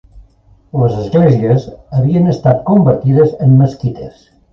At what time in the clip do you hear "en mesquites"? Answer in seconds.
3.49-4.25